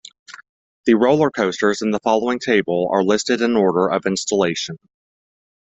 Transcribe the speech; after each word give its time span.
The 0.87 0.95
roller 0.95 1.29
coasters 1.29 1.83
in 1.83 1.91
the 1.91 1.99
following 1.99 2.39
table 2.39 2.89
are 2.91 3.03
listed 3.03 3.39
in 3.41 3.55
order 3.55 3.87
of 3.87 4.07
installation. 4.07 4.77